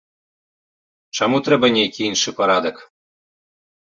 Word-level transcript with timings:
Чаму 1.19 1.41
трэба 1.47 1.69
нейкі 1.77 2.01
іншы 2.13 2.33
парадак? 2.39 2.75